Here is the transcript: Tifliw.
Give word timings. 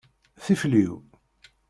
Tifliw. 0.43 0.93